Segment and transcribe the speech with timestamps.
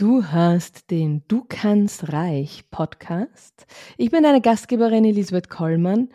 [0.00, 3.66] Du hörst den Du kannst reich Podcast.
[3.96, 6.10] Ich bin deine Gastgeberin Elisabeth Kollmann.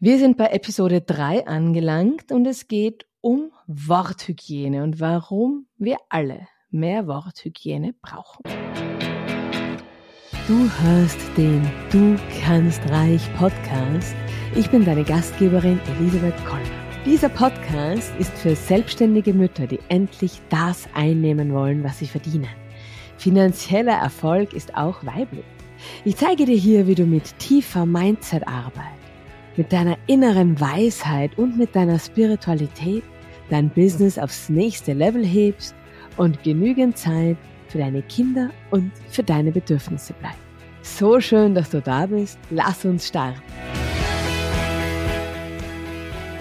[0.00, 6.48] Wir sind bei Episode 3 angelangt und es geht um Worthygiene und warum wir alle
[6.70, 8.42] mehr Worthygiene brauchen.
[10.48, 11.62] Du hörst den
[11.92, 14.16] Du kannst reich Podcast.
[14.56, 16.68] Ich bin deine Gastgeberin Elisabeth Kollmann.
[17.06, 22.48] Dieser Podcast ist für selbstständige Mütter, die endlich das einnehmen wollen, was sie verdienen.
[23.22, 25.44] Finanzieller Erfolg ist auch weiblich.
[26.04, 28.98] Ich zeige dir hier, wie du mit tiefer Mindset-Arbeit,
[29.56, 33.04] mit deiner inneren Weisheit und mit deiner Spiritualität
[33.48, 35.72] dein Business aufs nächste Level hebst
[36.16, 37.36] und genügend Zeit
[37.68, 40.38] für deine Kinder und für deine Bedürfnisse bleibt.
[40.82, 42.40] So schön, dass du da bist.
[42.50, 43.40] Lass uns starten.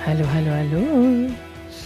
[0.04, 1.30] Hallo, hallo, hallo.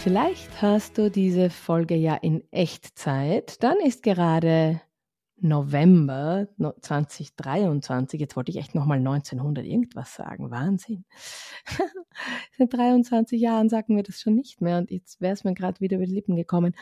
[0.02, 3.62] Vielleicht hörst du diese Folge ja in Echtzeit.
[3.62, 4.80] Dann ist gerade
[5.38, 6.48] November
[6.80, 11.04] 2023, jetzt wollte ich echt nochmal 1900 irgendwas sagen, Wahnsinn.
[12.56, 15.80] Seit 23 Jahren sagen wir das schon nicht mehr und jetzt wäre es mir gerade
[15.80, 16.74] wieder über die Lippen gekommen.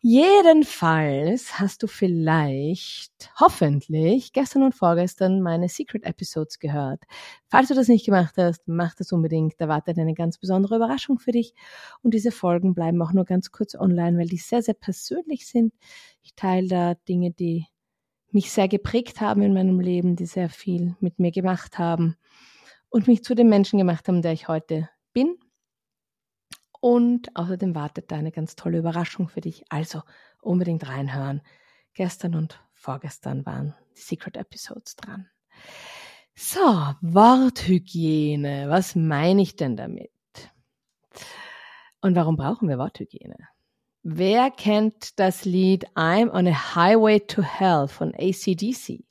[0.00, 7.02] Jedenfalls hast du vielleicht, hoffentlich, gestern und vorgestern meine Secret Episodes gehört.
[7.48, 11.18] Falls du das nicht gemacht hast, mach das unbedingt, da wartet eine ganz besondere Überraschung
[11.18, 11.54] für dich
[12.02, 15.74] und diese Folgen bleiben auch nur ganz kurz online, weil die sehr, sehr persönlich sind.
[16.22, 17.66] Ich teile da Dinge, die
[18.32, 22.16] mich sehr geprägt haben in meinem Leben, die sehr viel mit mir gemacht haben
[22.88, 25.36] und mich zu dem Menschen gemacht haben, der ich heute bin.
[26.80, 29.64] Und außerdem wartet da eine ganz tolle Überraschung für dich.
[29.68, 30.02] Also
[30.40, 31.42] unbedingt reinhören.
[31.92, 35.28] Gestern und vorgestern waren die Secret Episodes dran.
[36.34, 36.60] So,
[37.02, 38.70] Worthygiene.
[38.70, 40.10] Was meine ich denn damit?
[42.00, 43.36] Und warum brauchen wir Worthygiene?
[44.02, 49.04] Wer kennt das Lied I'm on a Highway to Hell von ACDC?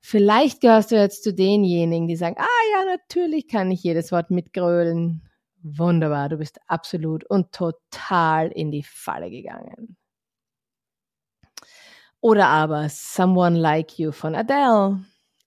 [0.00, 4.30] Vielleicht gehörst du jetzt zu denjenigen, die sagen, ah ja, natürlich kann ich jedes Wort
[4.30, 5.28] mitgrölen.
[5.62, 9.98] Wunderbar, du bist absolut und total in die Falle gegangen.
[12.20, 15.04] Oder aber Someone Like You von Adele.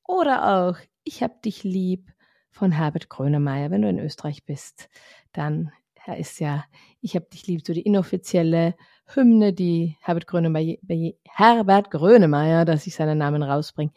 [0.07, 2.11] Oder auch Ich hab dich lieb
[2.51, 3.71] von Herbert Grönemeyer.
[3.71, 4.89] Wenn du in Österreich bist,
[5.31, 5.71] dann
[6.17, 6.65] ist ja
[7.05, 10.77] Ich hab dich lieb, so die inoffizielle Hymne, die Herbert Grönemeyer,
[11.23, 13.91] Herbert Grönemeyer, dass ich seinen Namen rausbringe,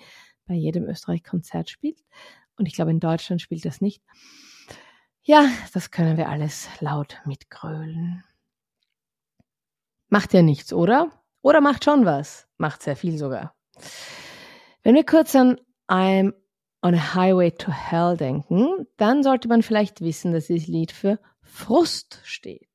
[0.46, 2.04] bei jedem Österreich-Konzert spielt.
[2.58, 4.02] Und ich glaube, in Deutschland spielt das nicht.
[5.22, 8.24] Ja, das können wir alles laut mitgrölen.
[10.10, 11.10] Macht ja nichts, oder?
[11.40, 12.46] Oder macht schon was?
[12.58, 13.54] Macht sehr viel sogar.
[14.82, 15.58] Wenn wir kurz an
[15.88, 16.34] I'm
[16.82, 21.18] on a Highway to Hell denken, dann sollte man vielleicht wissen, dass dieses Lied für
[21.40, 22.67] Frust steht.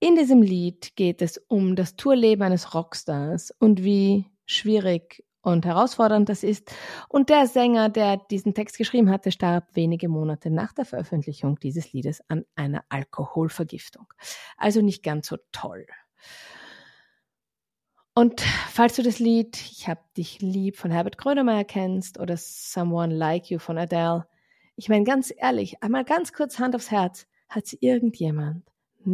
[0.00, 6.28] In diesem Lied geht es um das Tourleben eines Rockstars und wie schwierig und herausfordernd
[6.28, 6.72] das ist.
[7.08, 11.92] Und der Sänger, der diesen Text geschrieben hatte, starb wenige Monate nach der Veröffentlichung dieses
[11.92, 14.06] Liedes an einer Alkoholvergiftung.
[14.56, 15.86] Also nicht ganz so toll.
[18.14, 23.14] Und falls du das Lied Ich hab dich lieb von Herbert Grönemeyer kennst oder Someone
[23.14, 24.26] Like You von Adele,
[24.74, 28.64] ich meine ganz ehrlich, einmal ganz kurz Hand aufs Herz, hat sich irgendjemand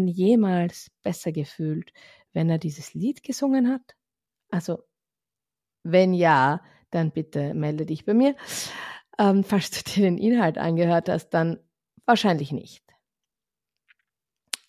[0.08, 1.92] jemals besser gefühlt,
[2.32, 3.94] wenn er dieses Lied gesungen hat?
[4.50, 4.82] Also,
[5.82, 8.36] wenn ja, dann bitte melde dich bei mir.
[9.18, 11.58] Ähm, falls du dir den Inhalt angehört hast, dann
[12.06, 12.84] wahrscheinlich nicht.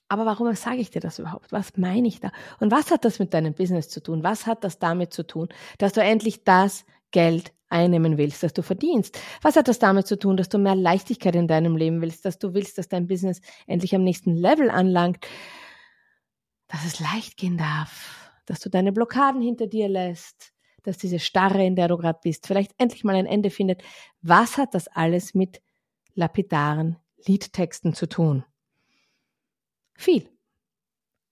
[0.07, 1.51] Aber warum sage ich dir das überhaupt?
[1.51, 2.31] Was meine ich da?
[2.59, 4.23] Und was hat das mit deinem Business zu tun?
[4.23, 5.49] Was hat das damit zu tun,
[5.79, 9.19] dass du endlich das Geld einnehmen willst, dass du verdienst.
[9.41, 12.39] Was hat das damit zu tun, dass du mehr Leichtigkeit in deinem Leben willst, dass
[12.39, 15.25] du willst, dass dein Business endlich am nächsten Level anlangt,
[16.67, 20.53] dass es leicht gehen darf, dass du deine Blockaden hinter dir lässt,
[20.83, 23.83] dass diese Starre, in der du gerade bist, vielleicht endlich mal ein Ende findet.
[24.21, 25.61] Was hat das alles mit
[26.13, 28.45] lapidaren Liedtexten zu tun?
[29.95, 30.29] Viel.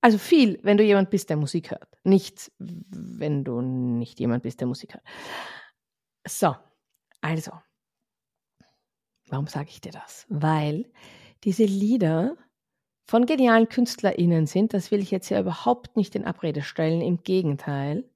[0.02, 1.88] Also viel, wenn du jemand bist, der Musik hört.
[2.04, 5.06] Nichts, wenn du nicht jemand bist, der Musik hört.
[6.26, 6.56] So,
[7.22, 7.52] also,
[9.28, 10.26] warum sage ich dir das?
[10.30, 10.92] Weil
[11.44, 12.38] diese Lieder
[13.06, 17.24] von genialen KünstlerInnen sind, das will ich jetzt ja überhaupt nicht in Abrede stellen, im
[17.24, 18.10] Gegenteil.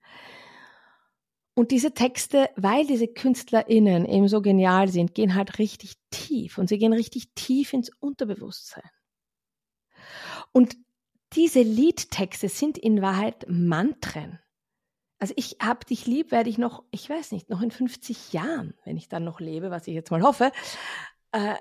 [1.54, 6.70] Und diese Texte, weil diese KünstlerInnen eben so genial sind, gehen halt richtig tief und
[6.70, 8.90] sie gehen richtig tief ins Unterbewusstsein.
[10.52, 10.78] Und
[11.34, 14.40] diese Liedtexte sind in Wahrheit Mantren
[15.20, 18.76] also ich hab dich lieb, werde ich noch, ich weiß nicht, noch in 50 Jahren,
[18.86, 20.52] wenn ich dann noch lebe, was ich jetzt mal hoffe,
[21.32, 21.56] äh,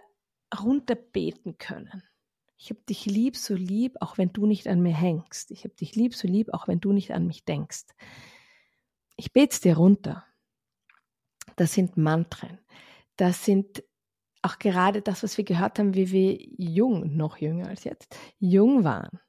[0.55, 2.03] runterbeten können.
[2.58, 5.50] Ich hab dich lieb, so lieb, auch wenn du nicht an mir hängst.
[5.50, 7.85] Ich hab dich lieb, so lieb, auch wenn du nicht an mich denkst.
[9.17, 10.25] ich bete dir runter.
[11.56, 12.59] Das sind Mantren.
[13.17, 13.82] Das sind
[14.43, 18.85] auch gerade das, was wir gehört haben, wie wir jung, noch jünger als jetzt, jung
[18.85, 19.20] waren.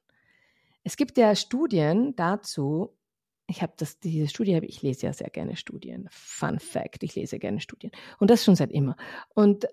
[0.84, 2.97] Es gibt ja Studien dazu,
[3.48, 6.06] ich habe das, diese Studie, ich lese ja sehr gerne Studien.
[6.10, 7.90] Fun Fact, ich lese gerne Studien.
[8.18, 8.96] Und das schon seit immer.
[9.34, 9.66] Und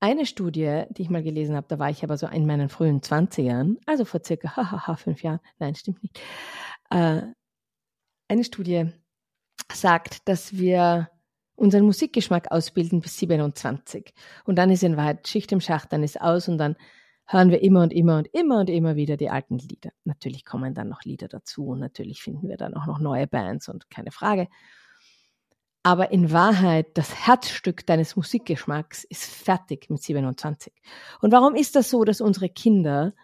[0.00, 3.00] eine Studie, die ich mal gelesen habe, da war ich aber so in meinen frühen
[3.00, 6.20] 20ern, also vor circa hahaha, fünf Jahren, nein, stimmt nicht.
[6.90, 7.22] Äh,
[8.28, 8.92] eine Studie
[9.72, 11.10] sagt, dass wir
[11.56, 14.14] unseren Musikgeschmack ausbilden bis 27.
[14.44, 16.76] Und dann ist in Wahrheit Schicht im Schacht, dann ist aus und dann
[17.28, 19.90] hören wir immer und immer und immer und immer wieder die alten Lieder.
[20.04, 23.68] Natürlich kommen dann noch Lieder dazu und natürlich finden wir dann auch noch neue Bands
[23.68, 24.48] und keine Frage.
[25.82, 30.72] Aber in Wahrheit, das Herzstück deines Musikgeschmacks ist fertig mit 27.
[31.20, 33.14] Und warum ist das so, dass unsere Kinder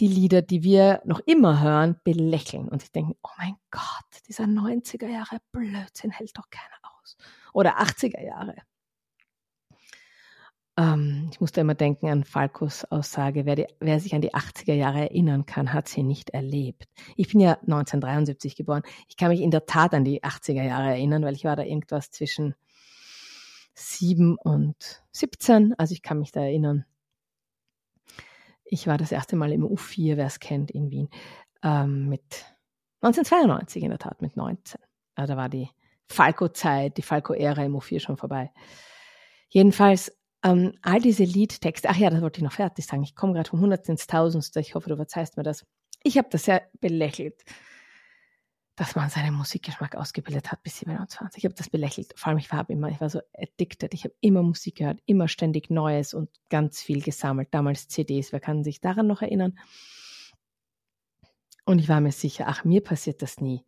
[0.00, 4.44] die Lieder, die wir noch immer hören, belächeln und sich denken, oh mein Gott, dieser
[4.44, 7.16] 90er Jahre Blödsinn hält doch keiner aus.
[7.52, 8.54] Oder 80er Jahre.
[10.76, 14.74] Ähm, ich musste immer denken an Falkos Aussage, wer, die, wer, sich an die 80er
[14.74, 16.88] Jahre erinnern kann, hat sie nicht erlebt.
[17.16, 18.82] Ich bin ja 1973 geboren.
[19.08, 21.62] Ich kann mich in der Tat an die 80er Jahre erinnern, weil ich war da
[21.62, 22.54] irgendwas zwischen
[23.74, 25.74] 7 und 17.
[25.78, 26.84] Also ich kann mich da erinnern.
[28.64, 31.08] Ich war das erste Mal im U4, wer es kennt, in Wien,
[31.62, 32.44] ähm, mit
[33.00, 34.80] 1992 in der Tat, mit 19.
[35.14, 35.70] Also da war die
[36.06, 38.52] Falco-Zeit, die Falco-Ära im U4 schon vorbei.
[39.48, 43.02] Jedenfalls ähm, all diese Liedtexte, ach ja, das wollte ich noch fertig sagen.
[43.02, 44.60] Ich komme gerade vom Hundertsten ins Tausendste.
[44.60, 45.66] Ich hoffe, du verzeihst mir das.
[46.04, 47.42] Ich habe das sehr belächelt,
[48.76, 51.38] dass man seinen Musikgeschmack ausgebildet hat bis 27.
[51.38, 52.12] Ich habe das belächelt.
[52.16, 53.92] Vor allem, ich war immer, ich war so addicted.
[53.94, 57.48] Ich habe immer Musik gehört, immer ständig Neues und ganz viel gesammelt.
[57.50, 59.58] Damals CDs, wer kann sich daran noch erinnern?
[61.64, 63.64] Und ich war mir sicher, ach, mir passiert das nie.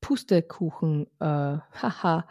[0.00, 1.24] Pustekuchen, äh,
[1.82, 2.26] haha,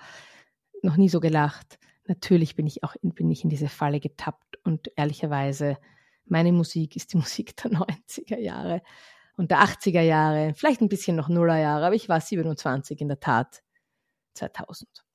[0.83, 1.79] noch nie so gelacht
[2.11, 5.77] natürlich bin ich auch bin ich in diese Falle getappt und ehrlicherweise
[6.25, 8.81] meine Musik ist die Musik der 90er Jahre
[9.37, 13.07] und der 80er Jahre, vielleicht ein bisschen noch Nuller Jahre, aber ich war 27 in
[13.07, 13.63] der Tat
[14.33, 15.05] 2000.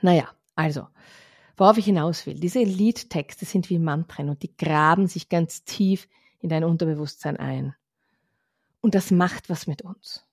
[0.00, 0.86] Naja, also,
[1.56, 6.08] worauf ich hinaus will, diese Liedtexte sind wie Mantren und die graben sich ganz tief
[6.38, 7.74] in dein Unterbewusstsein ein.
[8.80, 10.24] Und das macht was mit uns.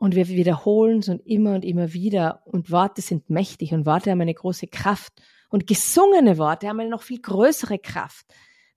[0.00, 2.40] Und wir wiederholen es und immer und immer wieder.
[2.46, 5.12] Und Worte sind mächtig und Worte haben eine große Kraft.
[5.50, 8.24] Und gesungene Worte haben eine noch viel größere Kraft,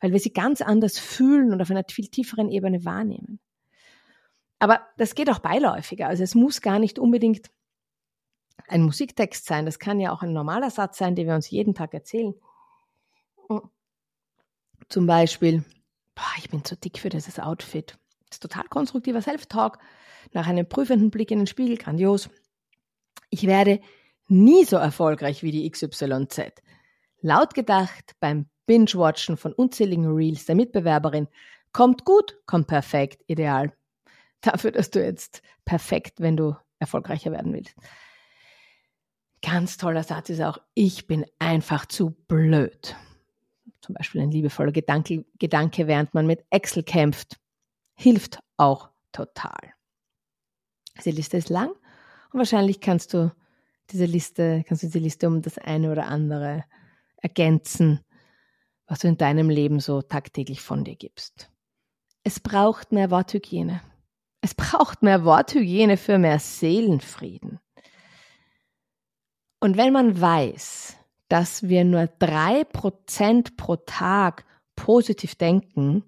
[0.01, 3.39] weil wir sie ganz anders fühlen und auf einer viel tieferen Ebene wahrnehmen.
[4.59, 6.09] Aber das geht auch beiläufiger.
[6.09, 7.49] Also es muss gar nicht unbedingt
[8.67, 9.65] ein Musiktext sein.
[9.65, 12.33] Das kann ja auch ein normaler Satz sein, den wir uns jeden Tag erzählen.
[14.89, 15.63] Zum Beispiel,
[16.15, 17.97] boah, ich bin zu dick für dieses Outfit.
[18.27, 19.79] Das ist total konstruktiver Self-Talk
[20.31, 22.29] nach einem prüfenden Blick in den Spiegel, grandios.
[23.29, 23.79] Ich werde
[24.27, 26.53] nie so erfolgreich wie die XYZ.
[27.21, 31.27] Laut gedacht beim Binge-Watchen von unzähligen Reels der Mitbewerberin.
[31.71, 33.73] Kommt gut, kommt perfekt, ideal.
[34.41, 37.75] Dafür, dass du jetzt perfekt, wenn du erfolgreicher werden willst.
[39.41, 42.95] Ganz toller Satz ist auch, ich bin einfach zu blöd.
[43.81, 47.37] Zum Beispiel ein liebevoller Gedanke, Gedanke während man mit Excel kämpft.
[47.95, 49.73] Hilft auch total.
[51.03, 51.71] Die Liste ist lang
[52.31, 53.31] und wahrscheinlich kannst du
[53.89, 56.63] diese Liste, kannst du diese Liste um das eine oder andere
[57.17, 57.99] ergänzen,
[58.87, 61.49] was du in deinem Leben so tagtäglich von dir gibst.
[62.23, 63.81] Es braucht mehr Worthygiene.
[64.41, 67.59] Es braucht mehr Worthygiene für mehr Seelenfrieden.
[69.59, 70.97] Und wenn man weiß,
[71.29, 74.45] dass wir nur drei Prozent pro Tag
[74.75, 76.03] positiv denken,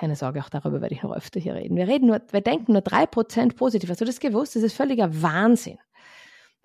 [0.00, 1.76] keine Sorge, auch darüber werde ich noch öfter hier reden.
[1.76, 3.90] Wir reden nur, wir denken nur drei Prozent positiv.
[3.90, 4.56] Hast du das gewusst?
[4.56, 5.78] Das ist völliger Wahnsinn.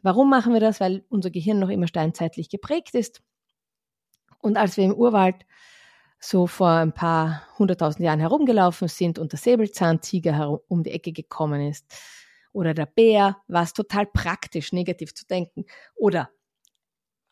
[0.02, 0.80] Warum machen wir das?
[0.80, 3.22] Weil unser Gehirn noch immer steinzeitlich geprägt ist.
[4.40, 5.46] Und als wir im Urwald
[6.18, 11.68] so vor ein paar hunderttausend Jahren herumgelaufen sind und der Säbelzahntiger um die Ecke gekommen
[11.68, 11.86] ist
[12.54, 16.30] oder der Bär, war es total praktisch, negativ zu denken oder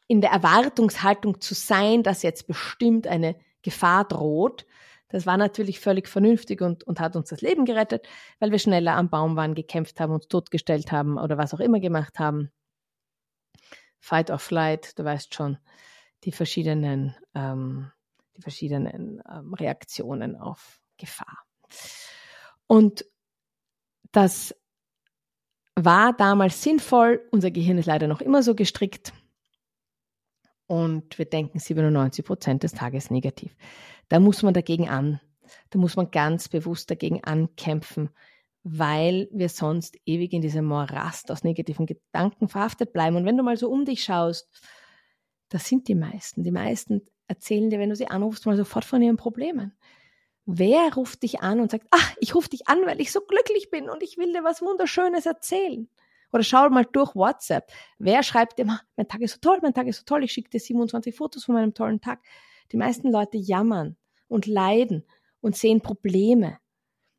[0.08, 4.66] in der Erwartungshaltung zu sein, dass jetzt bestimmt eine Gefahr droht,
[5.14, 8.08] das war natürlich völlig vernünftig und, und hat uns das Leben gerettet,
[8.40, 11.80] weil wir schneller am Baum waren, gekämpft haben, uns totgestellt haben oder was auch immer
[11.80, 12.50] gemacht haben.
[14.00, 15.60] Fight or Flight, du weißt schon,
[16.24, 17.92] die verschiedenen, ähm,
[18.36, 21.46] die verschiedenen ähm, Reaktionen auf Gefahr.
[22.66, 23.06] Und
[24.12, 24.56] das
[25.76, 27.22] war damals sinnvoll.
[27.30, 29.14] Unser Gehirn ist leider noch immer so gestrickt.
[30.66, 33.56] Und wir denken 97 Prozent des Tages negativ.
[34.10, 35.20] Da muss man dagegen an.
[35.70, 38.10] Da muss man ganz bewusst dagegen ankämpfen,
[38.64, 43.16] weil wir sonst ewig in diesem Morast aus negativen Gedanken verhaftet bleiben.
[43.18, 44.48] Und wenn du mal so um dich schaust,
[45.50, 46.44] das sind die meisten.
[46.44, 49.74] Die meisten erzählen dir, wenn du sie anrufst, mal sofort von ihren Problemen.
[50.46, 53.70] Wer ruft dich an und sagt, ach, ich rufe dich an, weil ich so glücklich
[53.70, 55.88] bin und ich will dir was Wunderschönes erzählen?
[56.34, 57.72] Oder schau mal durch WhatsApp.
[58.00, 60.50] Wer schreibt dir, mein Tag ist so toll, mein Tag ist so toll, ich schicke
[60.50, 62.20] dir 27 Fotos von meinem tollen Tag.
[62.72, 65.04] Die meisten Leute jammern und leiden
[65.42, 66.58] und sehen Probleme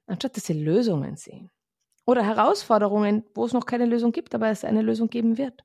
[0.06, 1.50] anstatt dass sie Lösungen sehen.
[2.06, 5.64] Oder Herausforderungen, wo es noch keine Lösung gibt, aber es eine Lösung geben wird.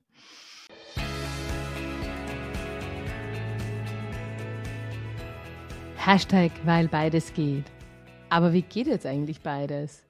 [5.96, 7.66] Hashtag, weil beides geht.
[8.30, 10.09] Aber wie geht jetzt eigentlich beides?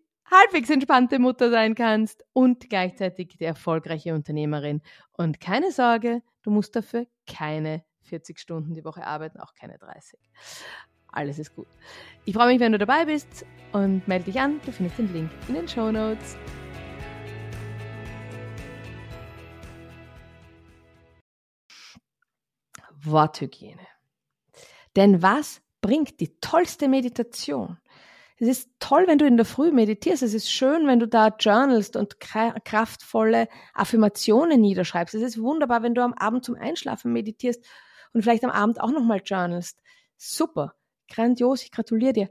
[0.31, 4.81] halbwegs entspannte Mutter sein kannst und gleichzeitig die erfolgreiche Unternehmerin.
[5.11, 10.19] Und keine Sorge, du musst dafür keine 40 Stunden die Woche arbeiten, auch keine 30.
[11.07, 11.67] Alles ist gut.
[12.23, 14.61] Ich freue mich, wenn du dabei bist und melde dich an.
[14.65, 16.37] Du findest den Link in den Show Notes.
[23.03, 23.87] Worthygiene.
[24.95, 27.77] Denn was bringt die tollste Meditation?
[28.41, 30.23] Es ist toll, wenn du in der Früh meditierst.
[30.23, 35.13] Es ist schön, wenn du da journalst und kraftvolle Affirmationen niederschreibst.
[35.13, 37.63] Es ist wunderbar, wenn du am Abend zum Einschlafen meditierst
[38.13, 39.79] und vielleicht am Abend auch nochmal journalst.
[40.17, 40.73] Super,
[41.07, 42.29] grandios, ich gratuliere dir.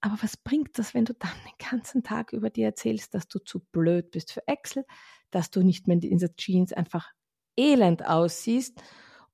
[0.00, 3.40] Aber was bringt das, wenn du dann den ganzen Tag über dir erzählst, dass du
[3.40, 4.84] zu blöd bist für Excel,
[5.32, 7.10] dass du nicht mehr in dieser Jeans einfach
[7.56, 8.80] elend aussiehst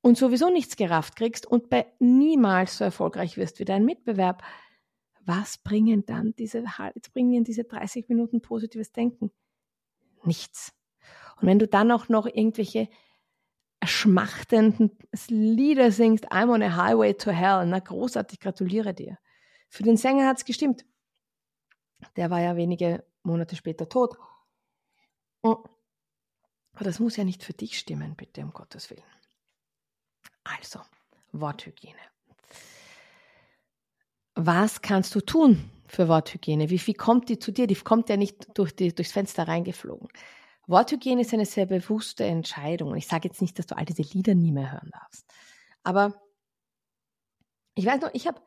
[0.01, 4.43] und sowieso nichts gerafft kriegst und bei niemals so erfolgreich wirst wie dein Mitbewerb,
[5.27, 6.65] was bringen dann diese,
[7.13, 9.31] bringen diese 30 Minuten positives Denken?
[10.23, 10.73] Nichts.
[11.41, 12.89] Und wenn du dann auch noch irgendwelche
[13.85, 14.97] schmachtenden
[15.29, 19.19] Lieder singst, I'm on a highway to hell, na großartig, gratuliere dir.
[19.69, 20.87] Für den Sänger hat's gestimmt.
[22.17, 24.17] Der war ja wenige Monate später tot.
[25.43, 29.03] Aber das muss ja nicht für dich stimmen, bitte, um Gottes Willen.
[30.45, 30.81] Also,
[31.33, 32.14] Worthygiene.
[34.35, 36.71] Was kannst du tun für Worthygiene?
[36.71, 37.67] Wie viel kommt die zu dir?
[37.67, 40.09] Die kommt ja nicht durch die, durchs Fenster reingeflogen.
[40.67, 42.91] Worthygiene ist eine sehr bewusste Entscheidung.
[42.91, 45.25] Und ich sage jetzt nicht, dass du all diese Lieder nie mehr hören darfst.
[45.83, 46.15] Aber
[47.75, 48.41] ich weiß noch, ich habe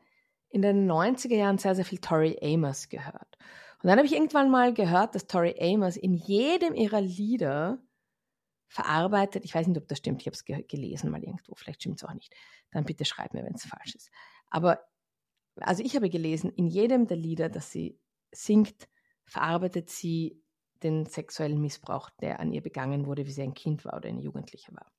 [0.50, 3.38] in den 90er Jahren sehr, sehr viel Tori Amos gehört.
[3.82, 7.78] Und dann habe ich irgendwann mal gehört, dass Tori Amos in jedem ihrer Lieder
[8.66, 9.44] verarbeitet.
[9.44, 10.20] Ich weiß nicht, ob das stimmt.
[10.20, 11.54] Ich habe es ge gelesen mal irgendwo.
[11.54, 12.34] Vielleicht stimmt es auch nicht.
[12.72, 14.10] Dann bitte schreib mir, wenn es falsch ist.
[14.50, 14.80] Aber
[15.60, 17.98] also ich habe gelesen, in jedem der Lieder, das sie
[18.32, 18.88] singt,
[19.24, 20.42] verarbeitet sie
[20.82, 24.20] den sexuellen Missbrauch, der an ihr begangen wurde, wie sie ein Kind war oder eine
[24.20, 24.90] Jugendliche war.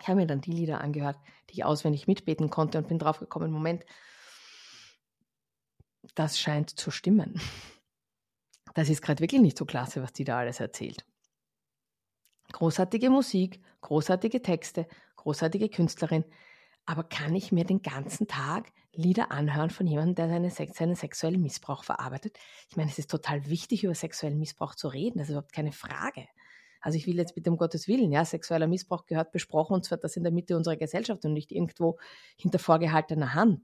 [0.00, 3.50] Ich habe mir dann die Lieder angehört, die ich auswendig mitbeten konnte und bin draufgekommen,
[3.50, 3.84] Moment,
[6.14, 7.40] das scheint zu stimmen.
[8.74, 11.04] Das ist gerade wirklich nicht so klasse, was die da alles erzählt.
[12.52, 16.24] Großartige Musik, großartige Texte, großartige Künstlerin.
[16.86, 21.40] Aber kann ich mir den ganzen Tag Lieder anhören von jemandem, der seine, seinen sexuellen
[21.40, 22.38] Missbrauch verarbeitet?
[22.68, 25.18] Ich meine, es ist total wichtig, über sexuellen Missbrauch zu reden.
[25.18, 26.26] Das ist überhaupt keine Frage.
[26.80, 29.98] Also ich will jetzt bitte um Gottes Willen, ja, sexueller Missbrauch gehört besprochen und zwar
[29.98, 31.98] das in der Mitte unserer Gesellschaft und nicht irgendwo
[32.36, 33.60] hinter vorgehaltener Hand.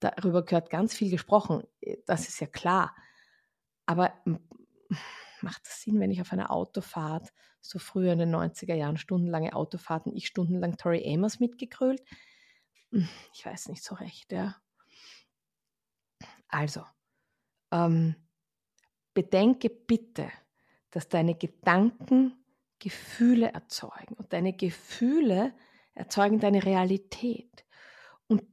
[0.00, 1.62] Darüber gehört ganz viel gesprochen.
[2.04, 2.94] Das ist ja klar.
[3.86, 4.12] Aber
[5.46, 9.54] macht es Sinn, wenn ich auf einer Autofahrt, so früher in den 90er Jahren, stundenlange
[9.54, 12.02] Autofahrten, ich stundenlang Tori Amos mitgekrölt?
[12.90, 14.56] Hm, ich weiß nicht so recht, ja.
[16.48, 16.84] Also,
[17.70, 18.16] ähm,
[19.14, 20.28] bedenke bitte,
[20.90, 22.44] dass deine Gedanken
[22.80, 25.54] Gefühle erzeugen und deine Gefühle
[25.94, 27.64] erzeugen deine Realität.
[28.26, 28.44] Und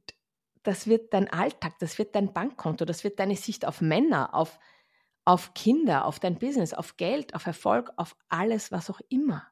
[0.62, 4.60] das wird dein Alltag, das wird dein Bankkonto, das wird deine Sicht auf Männer, auf
[5.24, 9.46] auf Kinder, auf dein Business, auf Geld, auf Erfolg, auf alles, was auch immer.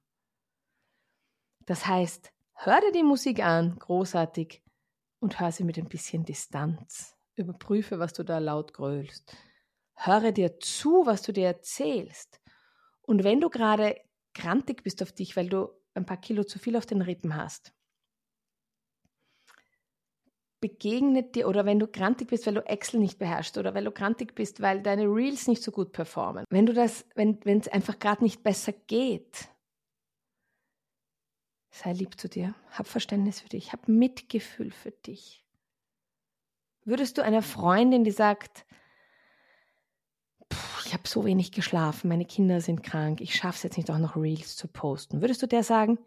[1.66, 4.62] Das heißt, hör dir die Musik an, großartig,
[5.20, 7.16] und hör sie mit ein bisschen Distanz.
[7.36, 9.36] Überprüfe, was du da laut grölst.
[9.94, 12.40] Höre dir zu, was du dir erzählst.
[13.02, 14.00] Und wenn du gerade
[14.34, 17.72] grantig bist auf dich, weil du ein paar Kilo zu viel auf den Rippen hast,
[20.62, 23.90] begegnet dir oder wenn du grantig bist, weil du Excel nicht beherrschst oder weil du
[23.90, 26.46] grantig bist, weil deine Reels nicht so gut performen.
[26.48, 29.48] Wenn du das, wenn es einfach gerade nicht besser geht,
[31.70, 35.44] sei lieb zu dir, hab Verständnis für dich, hab Mitgefühl für dich.
[36.84, 38.64] Würdest du einer Freundin, die sagt,
[40.86, 43.98] ich habe so wenig geschlafen, meine Kinder sind krank, ich schaffe es jetzt nicht auch
[43.98, 45.98] noch Reels zu posten, würdest du der sagen,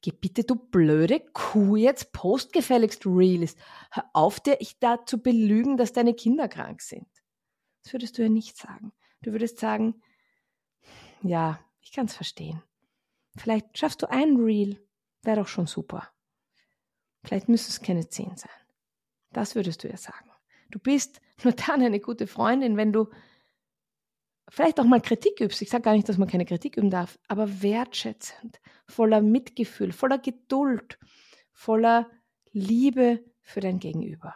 [0.00, 3.54] Geh bitte, du blöde Kuh, jetzt post gefälligst Reels.
[3.90, 7.06] Hör auf, dir ich da zu belügen, dass deine Kinder krank sind.
[7.82, 8.92] Das würdest du ja nicht sagen.
[9.22, 10.02] Du würdest sagen,
[11.22, 12.62] ja, ich kann es verstehen.
[13.36, 14.84] Vielleicht schaffst du ein Reel,
[15.22, 16.08] wäre doch schon super.
[17.24, 18.50] Vielleicht müsste es keine zehn sein.
[19.32, 20.30] Das würdest du ja sagen.
[20.70, 23.08] Du bist nur dann eine gute Freundin, wenn du
[24.48, 25.62] vielleicht auch mal Kritik übst.
[25.62, 30.18] Ich sage gar nicht, dass man keine Kritik üben darf, aber wertschätzend, voller Mitgefühl, voller
[30.18, 30.98] Geduld,
[31.52, 32.10] voller
[32.52, 34.34] Liebe für dein Gegenüber.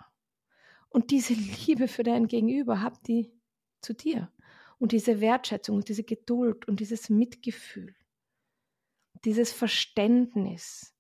[0.89, 3.33] Und diese Liebe für dein Gegenüber habt die
[3.81, 4.33] zu dir.
[4.79, 7.95] Und diese Wertschätzung und diese Geduld und dieses Mitgefühl,
[9.25, 10.95] dieses Verständnis,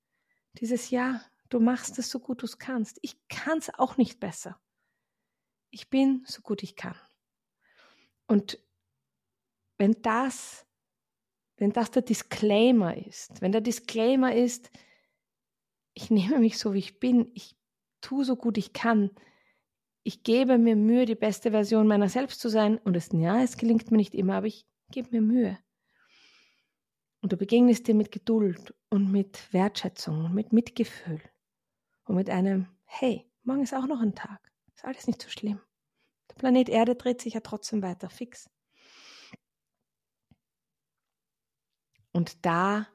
[0.60, 2.98] dieses Ja, du machst es so gut du es kannst.
[3.02, 4.60] Ich kann es auch nicht besser.
[5.70, 6.96] Ich bin so gut ich kann.
[8.26, 8.58] Und
[9.78, 10.66] wenn das,
[11.56, 14.71] wenn das der Disclaimer ist, wenn der Disclaimer ist,
[15.95, 17.56] ich nehme mich so, wie ich bin, ich
[18.00, 19.11] tue so gut ich kann,
[20.02, 23.56] ich gebe mir Mühe, die beste Version meiner selbst zu sein und es, ja, es
[23.56, 25.59] gelingt mir nicht immer, aber ich gebe mir Mühe.
[27.21, 31.21] Und du begegnest dir mit Geduld und mit Wertschätzung und mit Mitgefühl
[32.04, 35.61] und mit einem, hey, morgen ist auch noch ein Tag, ist alles nicht so schlimm.
[36.30, 38.49] Der Planet Erde dreht sich ja trotzdem weiter, fix.
[42.16, 42.87] Und da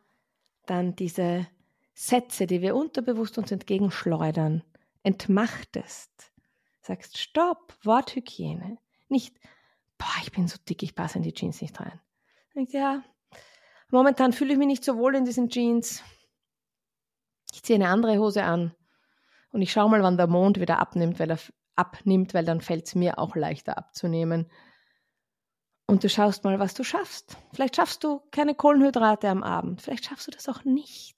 [0.66, 1.46] dann diese
[1.94, 4.64] Sätze, die wir unterbewusst uns entgegenschleudern,
[5.04, 6.32] entmachtest.
[6.82, 8.80] Sagst, stopp, Worthygiene.
[9.10, 9.36] Nicht,
[10.00, 12.02] boah, ich bin so dick, ich passe in die Jeans nicht rein.
[12.56, 13.04] Denkt, ja,
[13.92, 16.04] momentan fühle ich mich nicht so wohl in diesen Jeans.
[17.54, 18.74] Ich ziehe eine andere Hose an
[19.52, 21.40] und ich schaue mal, wann der Mond wieder abnimmt, weil er
[21.76, 24.50] abnimmt, weil dann fällt es mir auch leichter abzunehmen.
[25.92, 27.36] Und du schaust mal, was du schaffst.
[27.52, 29.82] Vielleicht schaffst du keine Kohlenhydrate am Abend.
[29.82, 31.18] Vielleicht schaffst du das auch nicht.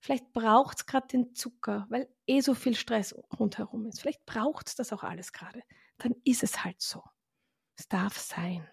[0.00, 4.00] Vielleicht braucht es gerade den Zucker, weil eh so viel Stress rundherum ist.
[4.00, 5.60] Vielleicht braucht es das auch alles gerade.
[5.98, 7.02] Dann ist es halt so.
[7.76, 8.66] Es darf sein.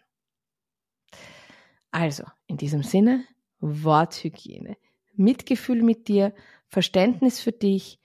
[1.92, 3.26] Also, in diesem Sinne,
[3.60, 4.78] Worthygiene.
[5.12, 6.34] Mitgefühl mit dir,
[6.70, 8.00] Verständnis für dich,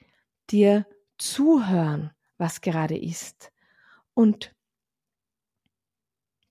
[0.50, 3.52] dir zuhören, was gerade ist.
[4.12, 4.57] Und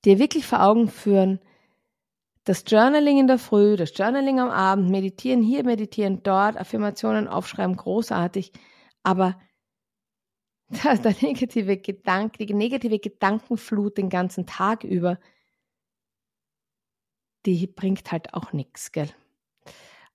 [0.05, 1.39] dir wirklich vor Augen führen,
[2.43, 7.75] das Journaling in der Früh, das Journaling am Abend, meditieren hier, meditieren dort, Affirmationen aufschreiben,
[7.75, 8.53] großartig,
[9.03, 9.39] aber
[10.69, 15.19] der negative Gedanke, die negative Gedankenflut den ganzen Tag über,
[17.45, 19.09] die bringt halt auch nichts, gell?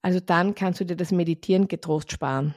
[0.02, 2.54] Also dann kannst du dir das Meditieren getrost sparen.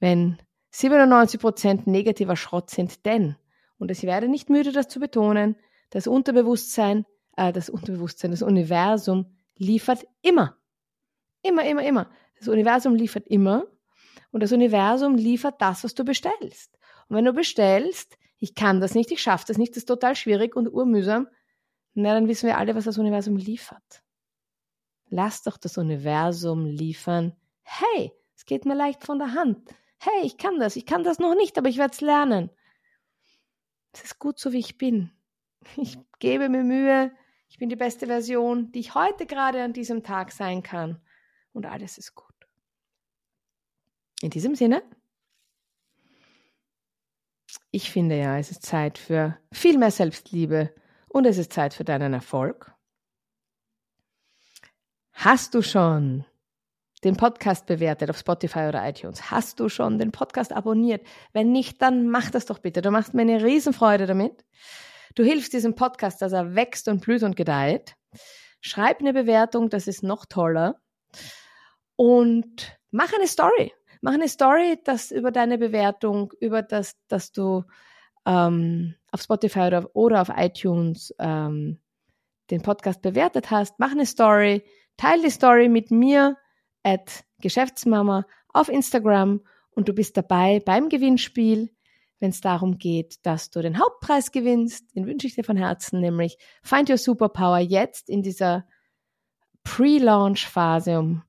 [0.00, 0.38] Wenn
[0.74, 3.36] 97% negativer Schrott sind, denn,
[3.78, 5.56] und ich werde nicht müde, das zu betonen,
[5.96, 7.06] das Unterbewusstsein,
[7.38, 10.58] äh, das Unterbewusstsein, das Universum liefert immer.
[11.40, 12.10] Immer, immer, immer.
[12.38, 13.64] Das Universum liefert immer
[14.30, 16.78] und das Universum liefert das, was du bestellst.
[17.08, 20.14] Und wenn du bestellst, ich kann das nicht, ich schaffe das nicht, das ist total
[20.14, 21.28] schwierig und urmühsam,
[21.94, 24.02] na, dann wissen wir alle, was das Universum liefert.
[25.08, 27.34] Lass doch das Universum liefern.
[27.62, 29.74] Hey, es geht mir leicht von der Hand.
[29.98, 32.50] Hey, ich kann das, ich kann das noch nicht, aber ich werde es lernen.
[33.94, 35.15] Es ist gut so, wie ich bin.
[35.76, 37.12] Ich gebe mir Mühe.
[37.48, 41.00] Ich bin die beste Version, die ich heute gerade an diesem Tag sein kann.
[41.52, 42.34] Und alles ist gut.
[44.22, 44.82] In diesem Sinne,
[47.70, 50.74] ich finde ja, es ist Zeit für viel mehr Selbstliebe
[51.08, 52.72] und es ist Zeit für deinen Erfolg.
[55.12, 56.24] Hast du schon
[57.04, 59.30] den Podcast bewertet auf Spotify oder iTunes?
[59.30, 61.06] Hast du schon den Podcast abonniert?
[61.32, 62.82] Wenn nicht, dann mach das doch bitte.
[62.82, 64.44] Du machst mir eine Riesenfreude damit.
[65.16, 67.96] Du hilfst diesem Podcast, dass er wächst und blüht und gedeiht.
[68.60, 70.78] Schreib eine Bewertung, das ist noch toller.
[71.96, 73.72] Und mach eine Story.
[74.02, 77.64] Mach eine Story, dass über deine Bewertung, über das, dass du
[78.26, 81.80] ähm, auf Spotify oder, oder auf iTunes ähm,
[82.50, 83.78] den Podcast bewertet hast.
[83.78, 84.64] Mach eine Story.
[84.98, 86.36] Teil die Story mit mir
[86.82, 91.70] at Geschäftsmama auf Instagram und du bist dabei beim Gewinnspiel
[92.18, 94.94] wenn es darum geht, dass du den Hauptpreis gewinnst.
[94.94, 98.66] Den wünsche ich dir von Herzen, nämlich Find Your Superpower jetzt in dieser
[99.64, 101.22] Pre-Launch-Phase um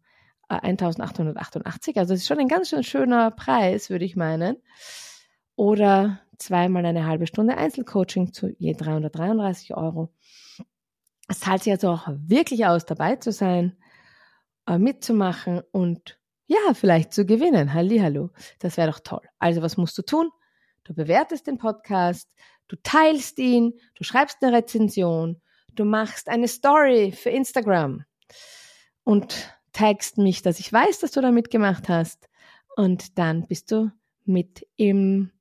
[0.48, 1.96] 1888.
[1.96, 4.58] Äh, also es ist schon ein ganz schön schöner Preis, würde ich meinen.
[5.56, 10.14] oder zweimal eine halbe Stunde Einzelcoaching zu je 333 Euro.
[11.28, 13.76] Es zahlt sich also auch wirklich aus, dabei zu sein,
[14.68, 17.74] äh, mitzumachen und ja, vielleicht zu gewinnen.
[17.74, 18.30] Hallihallo.
[18.60, 19.28] Das wäre doch toll.
[19.40, 20.30] Also was musst du tun?
[20.88, 22.30] Du bewertest den Podcast,
[22.70, 25.42] du teilst ihn, du schreibst eine Rezension,
[25.76, 28.06] du machst eine Story für Instagram
[29.04, 32.30] und tagst mich, dass ich weiß, dass du da mitgemacht hast.
[32.78, 33.92] Und dann bist du
[34.24, 35.32] mit im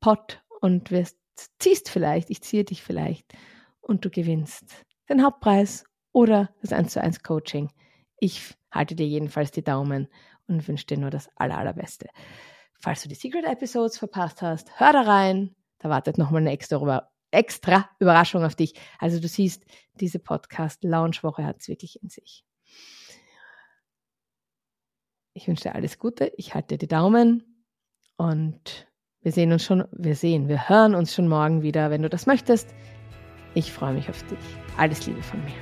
[0.00, 1.16] Pot und wirst,
[1.60, 3.32] ziehst vielleicht, ich ziehe dich vielleicht
[3.82, 4.64] und du gewinnst
[5.08, 7.70] den Hauptpreis oder das 1 zu 1 Coaching.
[8.18, 10.08] Ich halte dir jedenfalls die Daumen
[10.48, 12.08] und wünsche dir nur das aller, allerbeste.
[12.82, 15.54] Falls du die Secret Episodes verpasst hast, hör da rein.
[15.78, 18.74] Da wartet nochmal eine extra, extra Überraschung auf dich.
[18.98, 19.64] Also du siehst,
[20.00, 22.44] diese Podcast-Launch-Woche hat es wirklich in sich.
[25.32, 26.32] Ich wünsche dir alles Gute.
[26.36, 27.64] Ich halte dir die Daumen
[28.16, 28.88] und
[29.20, 32.26] wir sehen uns schon, wir sehen, wir hören uns schon morgen wieder, wenn du das
[32.26, 32.74] möchtest.
[33.54, 34.38] Ich freue mich auf dich.
[34.76, 35.54] Alles Liebe von mir.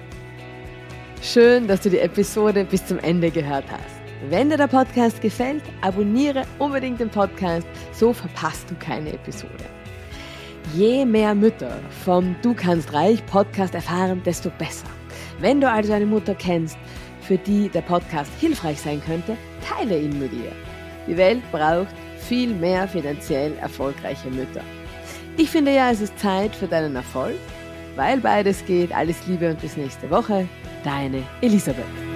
[1.20, 3.99] Schön, dass du die Episode bis zum Ende gehört hast.
[4.28, 9.64] Wenn dir der Podcast gefällt, abonniere unbedingt den Podcast, so verpasst du keine Episode.
[10.74, 14.88] Je mehr Mütter vom Du kannst reich Podcast erfahren, desto besser.
[15.38, 16.76] Wenn du also eine Mutter kennst,
[17.22, 20.52] für die der Podcast hilfreich sein könnte, teile ihn mit ihr.
[21.06, 24.62] Die Welt braucht viel mehr finanziell erfolgreiche Mütter.
[25.38, 27.36] Ich finde ja, es ist Zeit für deinen Erfolg,
[27.96, 28.94] weil beides geht.
[28.94, 30.46] Alles Liebe und bis nächste Woche.
[30.84, 32.09] Deine Elisabeth.